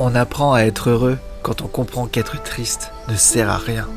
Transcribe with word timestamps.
On 0.00 0.14
apprend 0.14 0.54
à 0.54 0.60
être 0.62 0.90
heureux 0.90 1.18
quand 1.42 1.62
on 1.62 1.66
comprend 1.66 2.06
qu'être 2.06 2.40
triste 2.42 2.92
ne 3.08 3.16
sert 3.16 3.50
à 3.50 3.58
rien. 3.58 3.88